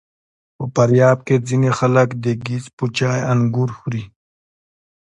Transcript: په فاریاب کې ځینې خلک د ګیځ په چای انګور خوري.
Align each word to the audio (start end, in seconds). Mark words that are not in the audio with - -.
په 0.55 0.63
فاریاب 0.73 1.17
کې 1.27 1.35
ځینې 1.47 1.69
خلک 1.79 2.09
د 2.23 2.25
ګیځ 2.45 2.65
په 2.77 2.85
چای 2.97 3.19
انګور 3.31 3.69
خوري. 3.77 4.03